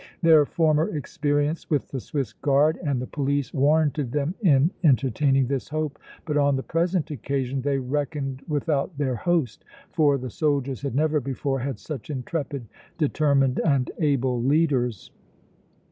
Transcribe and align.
Their 0.23 0.47
former 0.47 0.97
experience 0.97 1.69
with 1.69 1.89
the 1.89 1.99
Swiss 1.99 2.33
Guard 2.33 2.79
and 2.83 2.99
the 2.99 3.05
police 3.05 3.53
warranted 3.53 4.11
them 4.11 4.33
in 4.41 4.71
entertaining 4.83 5.45
this 5.45 5.69
hope, 5.69 5.99
but 6.25 6.37
on 6.37 6.55
the 6.55 6.63
present 6.63 7.11
occasion 7.11 7.61
they 7.61 7.77
reckoned 7.77 8.41
without 8.47 8.97
their 8.97 9.15
host, 9.17 9.63
for 9.91 10.17
the 10.17 10.31
soldiers 10.31 10.81
had 10.81 10.95
never 10.95 11.19
before 11.19 11.59
had 11.59 11.77
such 11.77 12.09
intrepid, 12.09 12.65
determined 12.97 13.59
and 13.63 13.91
able 13.99 14.41
leaders. 14.41 15.11